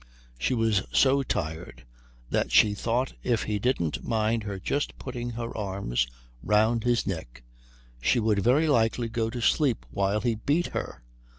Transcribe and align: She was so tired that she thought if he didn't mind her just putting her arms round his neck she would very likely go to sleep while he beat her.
She 0.39 0.55
was 0.55 0.81
so 0.91 1.21
tired 1.21 1.85
that 2.31 2.51
she 2.51 2.73
thought 2.73 3.13
if 3.21 3.43
he 3.43 3.59
didn't 3.59 4.03
mind 4.03 4.41
her 4.45 4.57
just 4.59 4.97
putting 4.97 5.29
her 5.29 5.55
arms 5.55 6.07
round 6.41 6.83
his 6.85 7.05
neck 7.05 7.43
she 8.01 8.19
would 8.19 8.39
very 8.39 8.67
likely 8.67 9.09
go 9.09 9.29
to 9.29 9.41
sleep 9.41 9.85
while 9.91 10.21
he 10.21 10.33
beat 10.33 10.69
her. 10.73 11.03